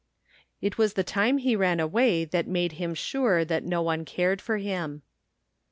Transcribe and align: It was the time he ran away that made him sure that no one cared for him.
It 0.63 0.79
was 0.79 0.93
the 0.93 1.03
time 1.03 1.37
he 1.37 1.55
ran 1.55 1.79
away 1.79 2.25
that 2.25 2.47
made 2.47 2.71
him 2.71 2.95
sure 2.95 3.45
that 3.45 3.63
no 3.63 3.83
one 3.83 4.03
cared 4.03 4.41
for 4.41 4.57
him. 4.57 5.03